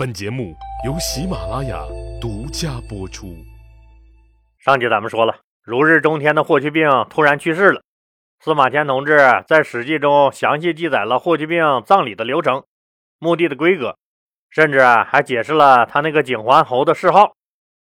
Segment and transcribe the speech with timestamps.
[0.00, 0.56] 本节目
[0.86, 1.84] 由喜马拉雅
[2.22, 3.36] 独家播出。
[4.58, 7.82] 上集咱们说了，如日中天的霍去病突然去世了。
[8.42, 12.64] 司马迁同志在《史记》中详细记载了霍去病葬礼的流程、
[13.18, 13.98] 墓地的规格，
[14.48, 17.34] 甚至还解释了他那个景桓侯的谥号。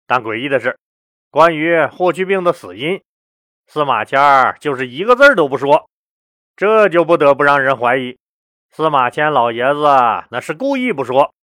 [0.06, 0.78] 但诡异的是，
[1.30, 3.02] 关于霍去病的死因，
[3.68, 4.20] 司马迁
[4.60, 5.90] 就是一个字儿都不说，
[6.58, 8.18] 这就不得不让人怀疑，
[8.70, 9.86] 司马迁老爷子
[10.30, 11.34] 那是故意不说。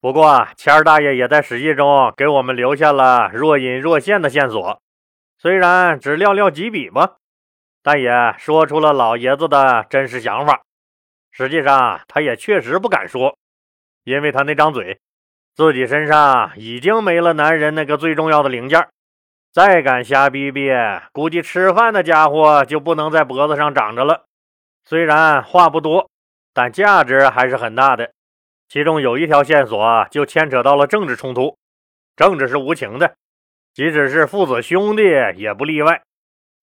[0.00, 4.80] 不过，谦儿大爷也在《史记》中给我们留下了若隐若现的线索，
[5.36, 7.16] 虽然只寥寥几笔吧，
[7.82, 10.62] 但也说出了老爷子的真实想法。
[11.30, 13.36] 实际上，他也确实不敢说，
[14.04, 14.98] 因为他那张嘴，
[15.54, 18.88] 自己身上已经没了男人那个最重要的零件，
[19.52, 20.70] 再敢瞎逼逼，
[21.12, 24.24] 估计吃饭的家伙就不能在脖子上长着了。
[24.86, 26.08] 虽然话不多，
[26.54, 28.12] 但价值还是很大的。
[28.70, 31.58] 其中有一条线索就牵扯到了政治冲突，
[32.14, 33.16] 政治是无情的，
[33.74, 35.02] 即使是父子兄弟
[35.34, 36.02] 也不例外，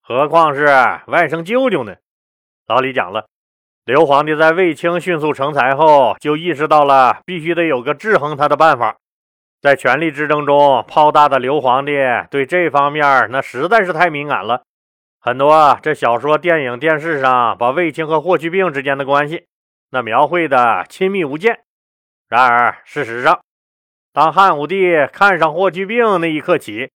[0.00, 0.64] 何况是
[1.08, 1.96] 外甥舅舅呢？
[2.66, 3.26] 老李讲了，
[3.84, 8.96] 刘皇帝在卫青迅速成才后，就意识到了必须得有个制衡他的办法。
[9.60, 11.92] 在权力之争中泡大的刘皇帝
[12.30, 14.62] 对这方面那实在是太敏感了，
[15.20, 19.44] 很多这小说、电影、电视上把卫青和霍去病之间的关系
[19.90, 21.60] 那描绘的亲密无间。
[22.28, 23.40] 然而，事实上，
[24.12, 26.90] 当汉武帝看上霍去病那一刻起，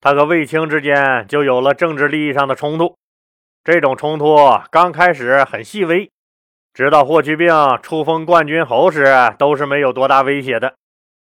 [0.00, 2.96] 他和卫青之间就有了政治利益上的冲突。
[3.62, 4.36] 这种冲突
[4.72, 6.10] 刚开始很细微，
[6.72, 9.06] 直到霍去病初封冠军侯时，
[9.38, 10.74] 都是没有多大威胁的，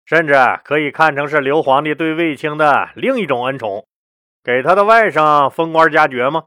[0.05, 3.85] 甚至可以看成是刘皇帝对卫青的另一种恩宠，
[4.43, 6.45] 给他的外甥封官加爵吗？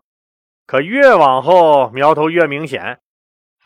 [0.67, 2.99] 可越往后，苗头越明显。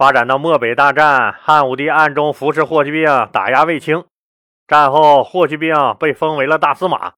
[0.02, 4.04] 发展到漠北大战，汉武帝暗中扶持霍去病打压卫青。
[4.66, 7.12] 战后，霍去病被封为了大司马，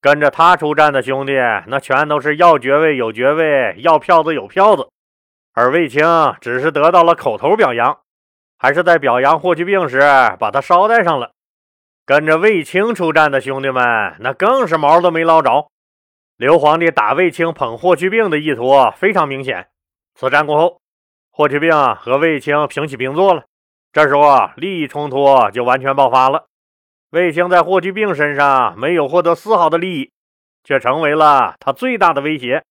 [0.00, 1.34] 跟着他出战的兄弟，
[1.66, 4.88] 那全都是要爵位有爵位，要票子有票子。
[5.52, 6.02] 而卫青
[6.40, 7.98] 只是得到了口头表扬，
[8.56, 10.00] 还是在表扬霍去病时
[10.38, 11.32] 把他捎带上了。
[12.06, 15.68] 跟着卫青出战的兄弟们，那更是毛都没捞着。
[16.38, 19.68] 刘皇帝打卫青捧霍去病的意图非常明显。
[20.14, 20.83] 此战过后。
[21.36, 23.42] 霍去病和卫青平起平坐了，
[23.92, 26.46] 这时候啊利益冲突就完全爆发了。
[27.10, 30.12] 卫青在霍去病身上没有获得丝毫的利益，
[30.62, 32.62] 却成为了他最大的威胁。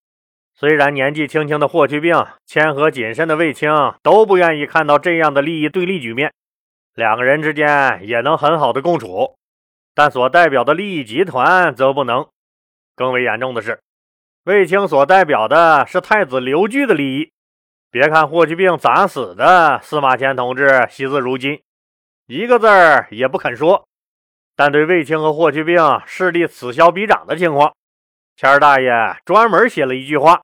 [0.55, 3.69] 虽然年纪轻轻的霍去病、谦和谨慎的卫青
[4.01, 6.31] 都不愿意看到这样的利益对立局面，
[6.95, 9.35] 两个人之间也能很好的共处，
[9.93, 12.25] 但所代表的利益集团则不能。
[12.95, 13.81] 更为严重的是，
[14.45, 17.32] 卫青所代表的是太子刘据的利益。
[17.93, 21.61] 别看霍去病咋死的，司马迁同志惜字如金，
[22.25, 23.87] 一个字儿也不肯说。
[24.55, 25.77] 但对卫青和霍去病
[26.07, 27.75] 势力此消彼长的情况，
[28.35, 28.89] 谦儿大爷
[29.23, 30.41] 专门写了一句话：“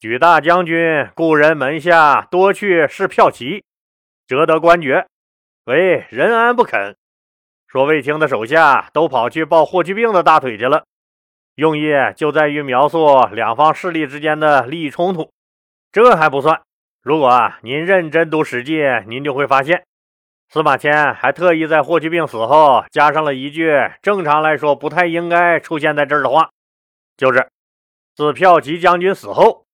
[0.00, 3.62] 举大将军故人门下多去试票骑，
[4.26, 5.06] 折得官爵，
[5.66, 6.96] 为人安不肯。”
[7.68, 10.84] 说卫青的手下都跑去抱霍去病的大腿去了，
[11.56, 15.30] 用意就在于描述两方势力之间的利益冲突。
[15.92, 16.62] 这还不算，
[17.02, 19.84] 如果啊您认真读《史记》，您就会发现，
[20.48, 23.70] 司马迁还特意在霍去病死后加上了一句
[24.00, 26.48] 正常来说不太应该出现在这儿的话，
[27.18, 27.46] 就是
[28.14, 29.66] 自骠骑将军死后，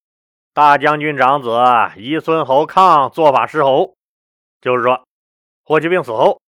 [0.53, 1.57] 大将军长子
[1.95, 3.95] 夷孙侯抗做法师侯。
[4.59, 5.05] 就是说，
[5.63, 6.41] 霍去病死后，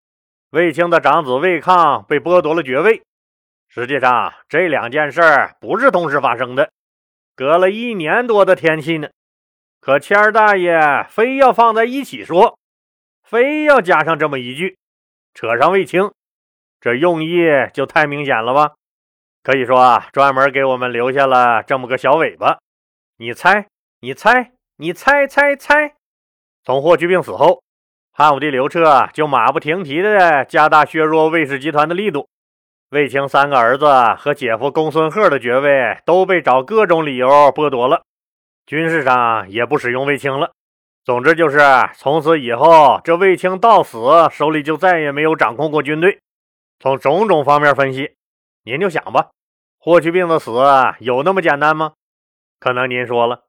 [0.50, 3.02] 卫青的长子卫抗被剥夺了爵位。
[3.68, 5.20] 实际上，这两件事
[5.60, 6.72] 不是同时发生的，
[7.36, 9.08] 隔了一年多的天气呢。
[9.80, 12.58] 可谦儿大爷非要放在一起说，
[13.22, 14.76] 非要加上这么一句，
[15.32, 16.12] 扯上卫青，
[16.80, 17.40] 这用意
[17.72, 18.74] 就太明显了吧？
[19.42, 22.58] 可以说啊，专门给我们留下了这么个小尾巴。
[23.16, 23.68] 你猜，
[24.00, 25.94] 你猜，你猜猜猜。
[26.62, 27.62] 从霍去病死后，
[28.12, 32.28] 汉武帝刘彻就马不停蹄地加大削弱卫氏集团的力度。
[32.90, 33.86] 卫青三个儿子
[34.18, 38.02] 和姐夫公孙贺的爵位都被找各种理由剥夺了。
[38.70, 40.52] 军事上也不使用卫青了。
[41.04, 41.58] 总之就是
[41.96, 43.98] 从此以后，这卫青到死
[44.30, 46.20] 手里就再也没有掌控过军队。
[46.78, 48.14] 从种种方面分析，
[48.62, 49.30] 您就想吧，
[49.80, 50.52] 霍去病的死
[51.00, 51.94] 有那么简单吗？
[52.60, 53.42] 可能您说了，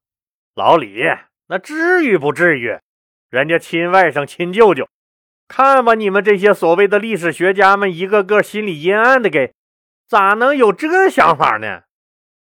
[0.55, 1.03] 老李
[1.49, 2.79] 那至于不至于？
[3.29, 4.89] 人家亲外甥、亲舅舅，
[5.47, 9.53] 看吧，你们这些所谓的历史学家们，一个个心里阴暗的，给
[10.07, 11.83] 咋能有这想法呢？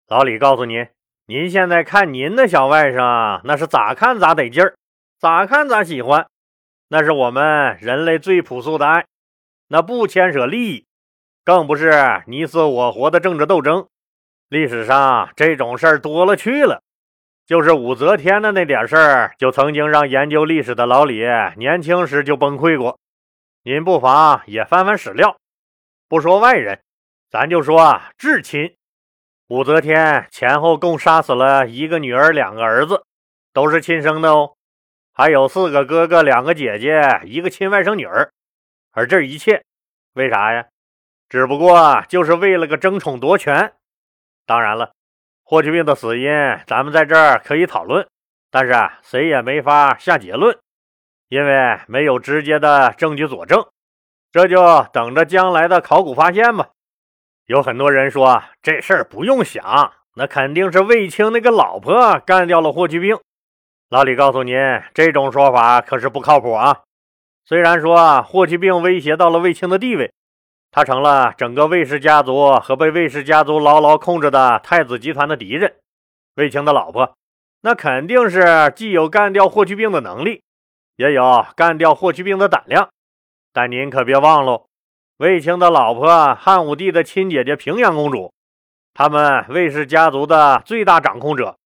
[0.08, 0.88] 老李告诉您。
[1.30, 4.74] 您现在看您的小外甥，那是咋看咋得劲儿，
[5.20, 6.28] 咋看咋喜欢，
[6.88, 9.06] 那是我们人类最朴素的爱。
[9.68, 10.88] 那不牵扯利益，
[11.46, 13.88] 更不是你死我活的政治斗争。
[14.48, 16.81] 历史上这种事儿多了去了，
[17.46, 21.24] 就是武则天的那点事儿，就曾经让研究历史的老李
[21.58, 22.98] 年轻时就崩溃过。
[23.62, 25.38] 您不妨也翻翻史料，
[26.08, 26.80] 不说外人，
[27.30, 28.76] 咱就说至亲。
[29.50, 33.04] 武则天前后共杀死了一个女儿，两个儿子，
[33.51, 34.54] 都是亲生的哦，
[35.12, 38.31] 还有四个哥哥，两个姐姐，一个亲外甥女儿。
[38.92, 39.63] 而这一切，
[40.13, 40.68] 为啥呀？
[41.28, 43.74] 只不过就是为了个争宠夺权。
[44.46, 44.92] 当然了，
[45.44, 46.30] 霍去病的死因
[46.68, 48.07] 咱们在这儿可以讨论，
[48.52, 50.56] 但是啊，谁也没法下结论，
[51.28, 53.68] 因为没有直接的证据佐证。
[54.31, 56.69] 这就等着将来的考古发现吧。
[57.50, 63.18] 有很多人说这事儿不用想，那肯定是卫青那个老婆干掉了霍去病。
[63.90, 64.56] 老李告诉您，
[64.94, 66.81] 这种说法可是不靠谱啊。
[67.46, 70.13] 虽然说霍去病威胁到了卫青的地位。
[70.69, 75.74] 他成了整个卫氏家族和被卫氏家族牢牢控制的太子集团的敌人。
[76.36, 77.18] 卫青的老婆，
[77.62, 80.44] 那肯定是既有干掉霍去病的能力，
[80.98, 82.90] 也有干掉霍去病的胆量。
[83.52, 84.68] 但您可别忘了，
[85.19, 88.31] 卫青的老婆汉武帝的亲姐姐平阳公主，
[88.94, 91.57] 他们卫氏家族的最大掌控者。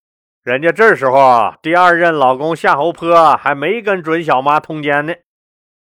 [0.41, 5.13] 人家这时候第二任老公夏侯颇还没跟准小妈通奸呢，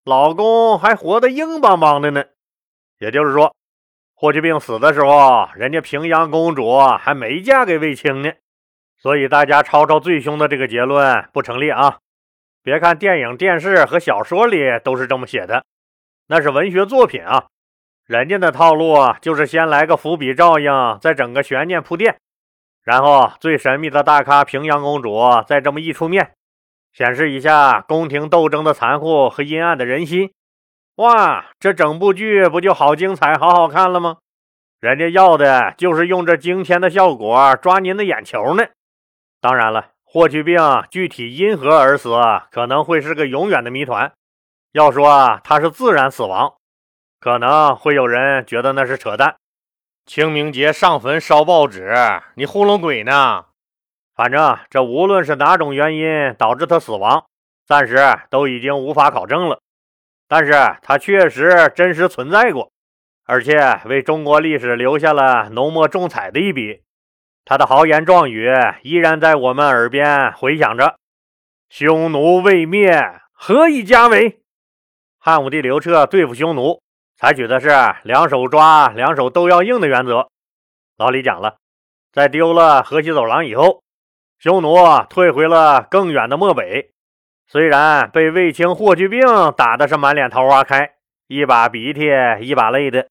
[0.04, 2.24] 老公还活得硬邦邦的呢。
[2.98, 3.56] 也就是说，
[4.16, 8.31] 霍去病死的时候，人家平阳公主还没嫁给卫青呢，
[8.98, 12.00] 所以大家抄抄最凶的这个结论不成立啊！
[12.63, 15.63] 别看电影、电视和小说里都是这么写的，
[16.30, 17.45] 那是文学作品啊。
[18.09, 22.17] 人家的套路就是先来个伏笔照应，再整个悬念铺垫，
[22.83, 26.31] 然后最神秘的大咖平阳公主再这么一出面，
[26.91, 30.33] 显示一下宫廷斗争的残酷和阴暗的人心。
[30.95, 34.17] 哇，这整部剧不就好精彩、好好看了吗？
[34.79, 38.65] 人家要的就是用这惊天的效果抓您的眼球呢。
[39.39, 40.57] 当然了，霍去病
[40.89, 42.09] 具体因何而死，
[42.50, 44.11] 可能会是个永远的谜团。
[44.71, 46.56] 要说他是自然死亡，
[47.19, 49.36] 可能会有人觉得那是扯淡。
[50.06, 51.94] 清明节上坟烧报纸，
[52.36, 53.45] 你糊弄鬼呢？
[54.16, 57.25] 反正这无论是哪种原因导致他死亡，
[57.66, 57.98] 暂时
[58.30, 59.60] 都已经无法考证了。
[60.27, 62.71] 但是他确实真实存在过，
[63.25, 66.81] 而且为中国历史留下了浓墨重彩的一笔。
[67.45, 70.98] 他的豪言壮语依然在我们耳边回响着
[71.69, 74.42] ：“匈奴未灭，何以家为？”
[75.18, 76.81] 汉武帝刘彻对付匈奴，
[77.19, 77.68] 采取的是
[78.04, 80.30] 两手抓、两手都要硬的原则。
[80.98, 81.57] 老李讲了，
[82.13, 83.83] 在丢了河西走廊以后，
[84.38, 84.77] 匈奴
[85.10, 86.92] 退回了更远的漠北。
[87.45, 89.19] 虽然被卫青、霍去病
[89.57, 90.92] 打的是满脸桃花开，
[91.27, 92.07] 一把鼻涕
[92.39, 93.10] 一把泪的，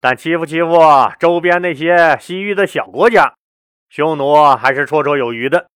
[0.00, 0.80] 但欺负欺负
[1.20, 3.34] 周边那些西域的小国家，
[3.88, 5.68] 匈奴还是绰绰有余的。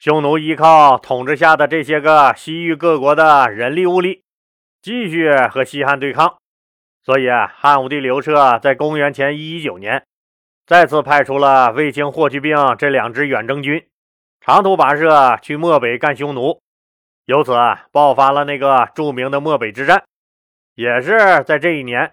[0.00, 4.24] 匈奴依靠统治下的这些个西域各国的人力物力，
[4.82, 6.34] 继续和西汉对抗。
[7.04, 10.06] 所以啊，汉武帝刘彻在公元前一一九年，
[10.66, 13.86] 再次派出了卫青、霍去病这两支远征军，
[14.40, 16.58] 长途跋涉去漠北干匈奴。
[17.26, 17.52] 由此
[17.92, 20.02] 爆发了那个著名的漠北之战，
[20.74, 22.12] 也是在这一年，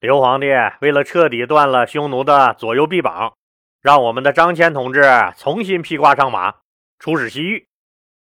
[0.00, 0.48] 刘皇帝
[0.80, 3.34] 为了彻底断了匈奴的左右臂膀，
[3.80, 5.02] 让我们的张骞同志
[5.36, 6.54] 重新披挂上马，
[6.98, 7.66] 出使西域。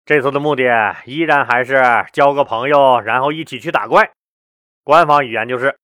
[0.05, 1.81] 这次的目的依然还是
[2.11, 4.11] 交个朋友，然后一起去打怪。
[4.83, 5.77] 官方语言就是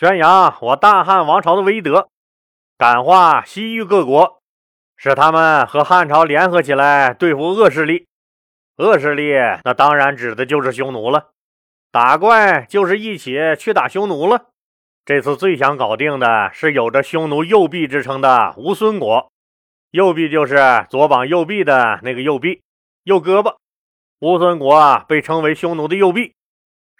[0.00, 2.08] 宣扬我大汉王朝的威德，
[2.78, 4.40] 感化西域各国，
[4.96, 8.06] 使他们和汉朝联合起来对付恶势力。
[8.78, 11.32] 恶势力，那当然指的就是匈奴了。
[11.92, 14.46] 打怪就是一起去打匈奴了。
[15.04, 19.30] 这次最想搞定的是有着匈奴右臂之称的乌孙国。
[19.90, 22.62] 右臂就是左膀右臂的那个右臂，
[23.02, 23.56] 右胳膊。
[24.20, 26.32] 乌孙国啊被称为匈奴的右臂，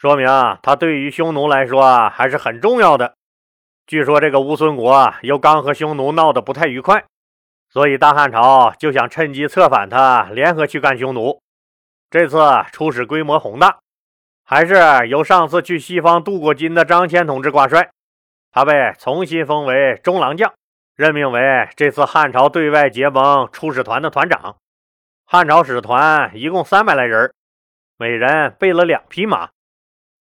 [0.00, 3.16] 说明啊他对于匈奴来说还是很重要的。
[3.86, 7.04] 据说这个乌孙国又刚和匈奴闹得不太愉快，
[7.68, 11.38] 所以大汉朝就想趁机策反他，联合去干匈奴。
[12.08, 12.38] 这次
[12.72, 13.76] 出使规模宏大，
[14.42, 17.90] 还是由上次去西方镀过金的张骞同志挂帅。
[18.52, 20.50] 他被重新封为中郎将，
[20.96, 24.56] 任命为这次汉朝对外结盟出使团的团长。
[25.26, 27.34] 汉朝使团一共三百来人，
[27.98, 29.50] 每人备了两匹马。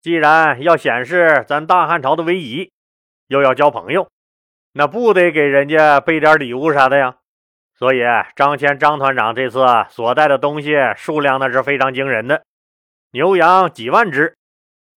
[0.02, 2.72] 既然要显示咱大汉朝的威仪，
[3.28, 4.10] 又要交朋友，
[4.74, 7.18] 那不得给人家备点礼物啥的呀？
[7.76, 8.02] 所以，
[8.36, 12.44] 张骞张团长这次所带的东西数量那是非常惊人的，
[13.12, 14.36] 牛羊几万只，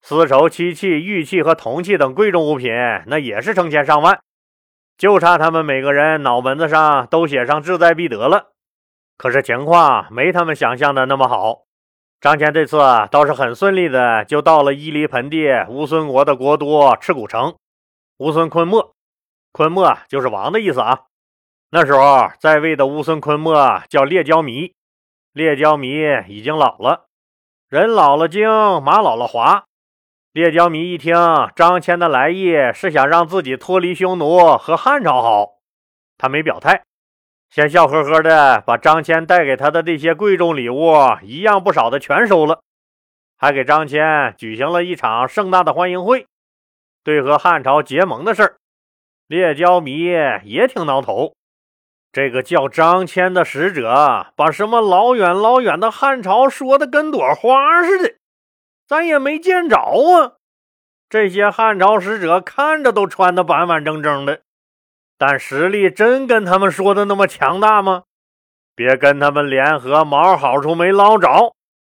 [0.00, 2.72] 丝绸、漆器、玉器和铜器等贵重物品，
[3.06, 4.20] 那也是成千上万，
[4.98, 8.52] 就差他们每个人脑门子上都写上志在必得了。
[9.16, 11.62] 可是情况没他们想象的那么好。
[12.22, 12.78] 张骞这次
[13.10, 17.56] 倒是很顺利的，就到了伊犁盆地乌孙国的国都赤谷城。
[18.18, 18.94] 乌孙昆莫，
[19.50, 21.06] 昆莫就是王的意思啊。
[21.72, 24.72] 那时候在位的乌孙昆莫叫列焦弥，
[25.32, 25.96] 列焦弥
[26.28, 27.06] 已经老了，
[27.68, 28.48] 人老了精，
[28.80, 29.64] 马老了滑。
[30.32, 31.16] 列焦弥一听
[31.56, 35.54] 张骞的来意是想让自己脱离匈奴和汉朝好，
[36.16, 36.84] 他没表态。
[37.54, 42.62] 先笑呵呵的把张骞带给他的这些贵重礼物一样不少的全收了，
[43.36, 46.26] 还给张骞举行了一场盛大的欢迎会。
[47.04, 48.56] 对和汉朝结盟的事儿，
[49.26, 50.04] 列焦弥
[50.44, 51.34] 也挺挠头。
[52.10, 58.14] 这个叫张骞的使者，把什么老远老远的汉朝说的跟朵花似的，
[58.86, 60.36] 咱也没见着啊。
[61.10, 64.40] 这些汉朝使者看着都穿的板板正正的。
[65.24, 68.02] 但实力真跟他们说的那么强大吗？
[68.74, 71.54] 别跟他们联合，毛好处没捞着，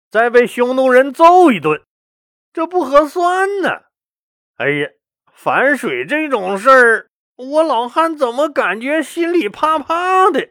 [0.09, 1.83] 再被匈奴人揍一顿，
[2.53, 3.81] 这不合算呢！
[4.55, 4.89] 哎呀，
[5.33, 10.47] 反水这种事儿，我老汉怎么感觉心里怕怕的？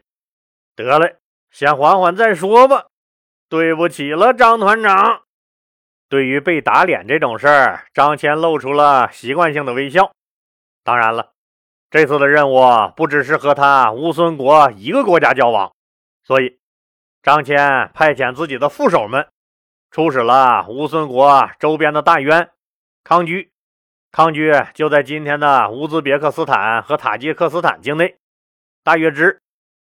[0.75, 1.15] 得嘞，
[1.49, 2.85] 先缓缓再说吧。
[3.49, 5.23] 对不起了，张团长。
[6.07, 10.11] 对于被打脸这种事儿，张骞露出了习惯性的微笑。
[10.83, 11.31] 当然了。
[11.89, 12.61] 这次的任务
[12.95, 15.73] 不只是和他乌孙国一个国家交往，
[16.23, 16.59] 所以
[17.21, 19.29] 张骞派遣自己的副手们
[19.89, 22.51] 出使了乌孙国周边的大渊、
[23.03, 23.51] 康居。
[24.11, 28.17] 康居就在今天的乌兹别克斯坦和塔吉克斯坦境内。
[28.83, 29.41] 大月支、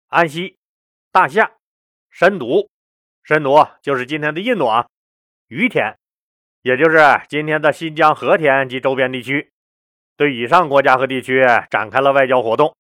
[0.09, 0.59] 安西、
[1.13, 1.53] 大夏、
[2.11, 2.69] 申毒，
[3.23, 4.87] 申毒就是今天的印度啊。
[5.49, 5.97] 于田，
[6.63, 6.99] 也就是
[7.29, 9.53] 今天的新疆和田及周边地区。
[10.17, 12.75] 对以上国家和地区展开了外交活动。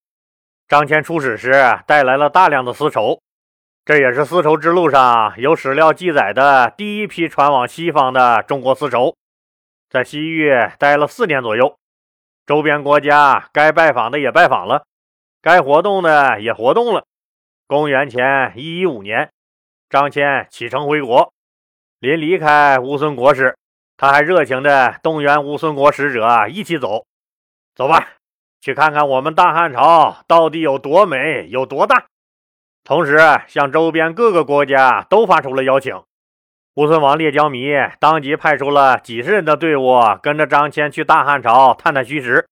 [0.69, 1.52] 张骞出使时
[1.87, 3.21] 带来了大量的丝绸，
[3.85, 9.14] 这也是丝绸之路上有史料记载的第一批传往西方的中国丝绸。
[9.88, 11.76] 在西域待了四年左右，
[12.45, 14.85] 周边国家该拜访的也拜访了，
[15.40, 17.05] 该活动的也活动了。
[17.69, 19.31] 公元前一一五年，
[19.88, 21.33] 张骞启程回国。
[22.00, 23.57] 临离开乌孙国时，
[23.97, 27.05] 他还热情地动员乌孙国使者一起走。
[27.76, 28.09] 走吧，
[28.62, 32.06] 去看看我们大汉朝到底有多美，有多大。
[32.83, 36.02] 同时，向周边各个国家都发出了邀请。
[36.76, 42.49] 乌孙王列焦弥当即派出了几十人的队伍，跟着张骞去大汉朝探探虚实，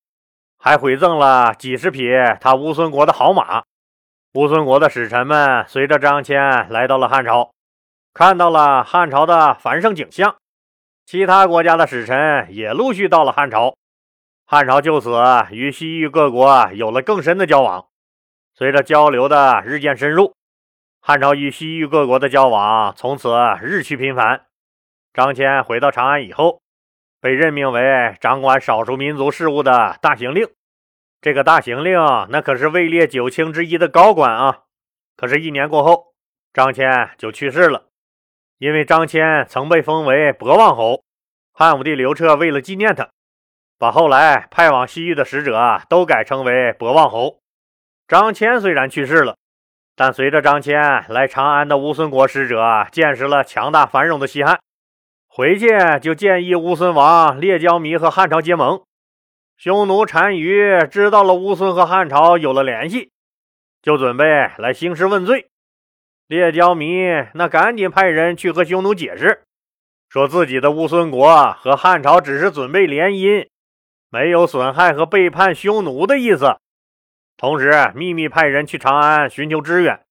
[0.59, 3.63] 还回赠了几十匹他乌孙国的好马。
[4.35, 7.51] 乌孙国的使臣们随着张骞来到了汉朝，
[8.13, 10.37] 看到了汉朝的繁盛景象。
[11.07, 13.75] 其他国家的使臣也陆续到了汉朝。
[14.55, 15.11] 汉朝就此
[15.51, 17.89] 与西域各国有了更深的交往。
[18.55, 20.33] 随着交流的日渐深入，
[21.01, 24.47] 汉朝与西域各国的交往从此日趋频繁。
[25.13, 26.63] 张骞回到长安以后，
[27.21, 30.49] 被任命为掌管少数民族事务的大行令。
[31.21, 34.61] 这个大行令那可是位列九卿之一的高官啊！
[35.17, 36.15] 可是，一年过后，
[36.53, 37.87] 张骞就去世了。
[38.59, 41.03] 因为张骞曾被封为博望侯，
[41.53, 43.11] 汉武帝刘彻为了纪念他。
[43.79, 47.39] 把后来派往西域的使者都改称为博望侯。
[48.07, 49.37] 张骞虽然去世了，
[49.97, 54.61] 但随着张骞来长安的乌孙国使者见识了强大繁荣的西汉，
[55.29, 55.69] 回去
[56.01, 58.83] 就建议乌孙王列交弥和汉朝结盟。
[59.57, 63.11] 匈奴单于知道了乌孙和汉朝有了联系，
[63.83, 64.25] 就准备
[64.59, 65.49] 来兴师问罪。
[66.27, 67.05] 列交弥
[67.35, 69.45] 那赶紧派人去和匈奴解释，
[70.09, 73.47] 说自己的乌孙国和汉朝只是准备联姻。
[74.15, 76.57] 没有损害和背叛匈奴的意思，
[77.37, 80.07] 同时秘密派人去长安寻求支援。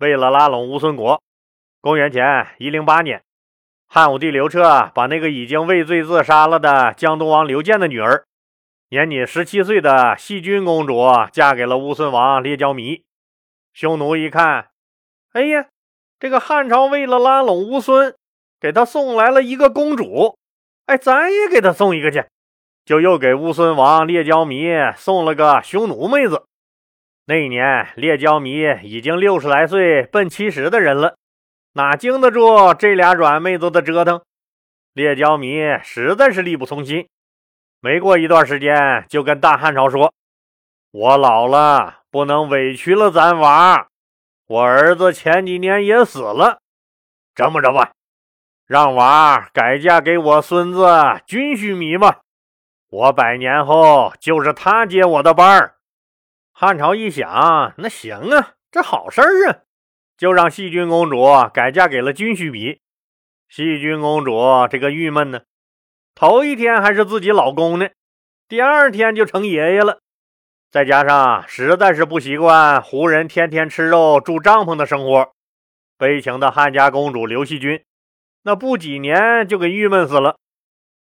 [0.00, 1.18] 为了拉拢乌孙国，
[1.80, 3.22] 公元前一零八年，
[3.88, 8.26] 汉武帝刘彻把那个已经畏罪自杀了的江东王刘建的女儿，
[8.90, 13.02] 年仅十七岁的细君公主嫁给了乌孙王列焦弥。
[13.72, 14.68] 匈奴一看，
[15.32, 15.68] 哎呀，
[16.20, 18.14] 这个汉朝为了拉拢乌孙，
[18.60, 20.36] 给他送来了一个公主，
[20.84, 22.26] 哎，咱也给他送一个去。
[22.84, 26.44] 就又给乌孙王列焦弥送了个匈奴妹子。
[27.26, 31.16] 那一年，列焦弥已经六十来岁，奔七十的人了，
[31.74, 34.20] 哪经得住这俩软妹子的折腾？
[34.92, 37.08] 列焦弥实在是力不从心。
[37.80, 40.12] 没过一段时间，就跟大汉朝说
[40.90, 43.88] ：“我老了，不能委屈了咱娃。
[44.48, 46.60] 我儿子前几年也死了。
[47.34, 47.92] 这么着吧，
[48.66, 50.86] 让娃改嫁给我孙子
[51.26, 52.21] 军须弥吧，
[52.92, 55.76] 我百年后就是他接我的班儿。
[56.52, 59.60] 汉朝一想，那行啊，这好事儿啊，
[60.18, 62.82] 就让细菌公主改嫁给了军需比。
[63.48, 64.38] 细菌公主
[64.70, 65.40] 这个郁闷呢，
[66.14, 67.88] 头一天还是自己老公呢，
[68.46, 70.00] 第二天就成爷爷了。
[70.70, 75.32] 再加上实在是不习惯胡人天天吃肉住帐篷的生活，
[75.96, 77.82] 悲情的汉家公主刘惜君，
[78.42, 80.36] 那不几年就给郁闷死了。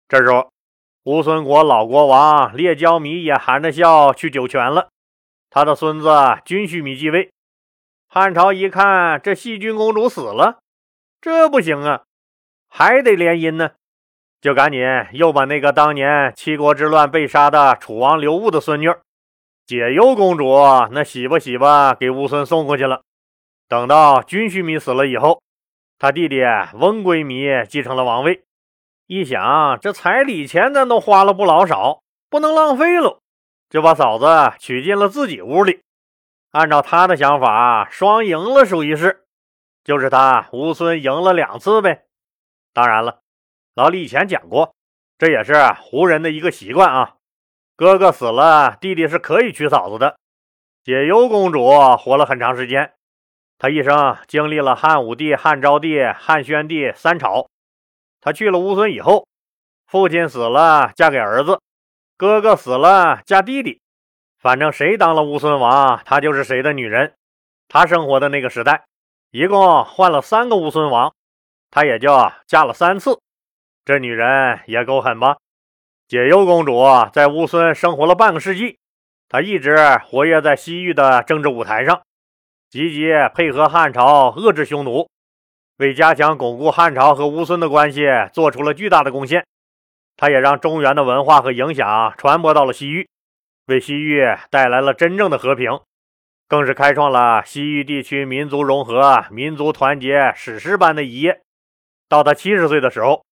[0.08, 0.52] 这时候，
[1.06, 4.90] 乌孙国老国王列焦弥也含着笑去九泉了，
[5.50, 6.08] 他的孙子
[6.46, 7.32] 军须弥继位。
[8.08, 10.60] 汉朝一看这细菌公主死了，
[11.20, 12.04] 这不行啊，
[12.70, 13.72] 还得联姻呢，
[14.40, 14.82] 就赶紧
[15.14, 18.94] 又把那个当年七国之乱被杀的楚王刘戊的孙女。
[19.66, 20.54] 解忧公主
[20.92, 23.02] 那洗吧洗吧，给乌孙送过去了。
[23.68, 25.42] 等到军须弥死了以后，
[25.98, 26.44] 他弟弟
[26.74, 28.44] 翁归弥继承了王位。
[29.14, 33.20] 一想这彩礼钱咱都花了不老少，不能浪费喽，
[33.70, 34.26] 就把嫂子
[34.58, 35.82] 娶进了自己屋里。
[36.52, 39.26] 按照他的想法，双赢了属于是，
[39.84, 42.06] 就是他乌孙赢了两次呗。
[42.72, 43.20] 当然了，
[43.76, 44.74] 老李以前讲过，
[45.18, 47.16] 这也是胡人的一个习惯啊。
[47.76, 50.16] 哥哥死了，弟弟是可以娶嫂子的。
[50.86, 52.94] 解忧公主活了很长时间，
[53.58, 57.51] 她一生经历了汉武帝、汉昭帝、汉宣帝三朝。
[58.22, 59.28] 她去了乌孙以后，
[59.88, 61.60] 父亲死了嫁给儿子，
[62.16, 63.82] 哥哥死了嫁弟弟，
[64.38, 67.14] 反正谁当了乌孙王，她就是谁的女人。
[67.68, 68.86] 她生活的那个时代，
[69.32, 71.14] 一共换了三个乌孙王，
[71.72, 73.20] 她也就嫁了三次。
[73.84, 75.38] 这女人也够狠吧？
[76.08, 78.78] 解忧公主在乌孙生活了半个世纪，
[79.28, 82.04] 她一直活跃在西域的政治舞台上，
[82.70, 85.10] 积极配合汉朝遏制匈奴，
[85.82, 89.44] 为加强巩固汉朝和乌孙的关系做出了巨大的贡献。
[90.16, 93.10] 他也让中原的文化和影响传播到了西域，
[93.66, 95.80] 为西域带来了真正的和平，
[96.48, 101.42] 更是开创了西域地区民族融合、民族团结史诗般的一页。
[102.08, 103.26] 到他七十岁的时候。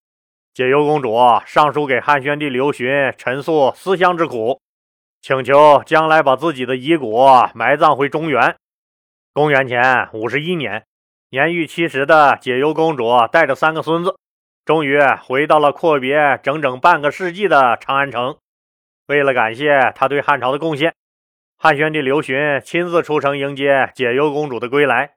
[0.51, 4.59] 解忧公主上书给汉宣帝刘询，陈述思乡之苦，
[5.21, 8.57] 请求将来把自己的遗骨埋葬回中原。
[9.31, 10.83] 公元前五十一年，
[11.31, 14.15] 年逾七十的解忧公主带着三个孙子，
[14.65, 18.35] 终于回到了阔别整整半个世纪的长安城。
[19.05, 20.91] 为了感谢他对汉朝的贡献，
[21.55, 25.11] 汉宣帝刘询亲自出城迎接解忧公主的归来。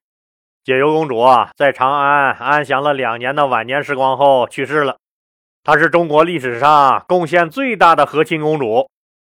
[0.62, 1.25] 解忧公主
[1.57, 4.98] 在长安安详了两年的晚年时光后去世了。
[5.64, 8.90] 她是中国历史上贡献最大的和亲公主。